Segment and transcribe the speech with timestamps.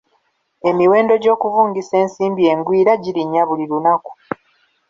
[0.69, 4.11] Emiwendo gy'okuvungisa ensimbi engwira girinnya buli lunaku.